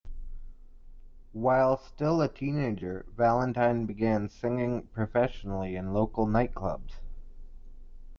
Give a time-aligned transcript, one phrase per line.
[1.31, 6.93] While still a teenager, Valentine began singing professionally in local nightclubs.